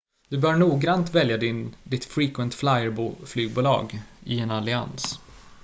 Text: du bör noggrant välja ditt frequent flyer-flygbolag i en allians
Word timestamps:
du 0.29 0.37
bör 0.37 0.55
noggrant 0.55 1.15
välja 1.15 1.37
ditt 1.83 2.05
frequent 2.05 2.53
flyer-flygbolag 2.55 3.99
i 4.23 4.39
en 4.39 4.51
allians 4.51 5.19